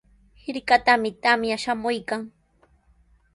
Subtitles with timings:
[0.43, 2.21] Hirkatami tamya shamuykan.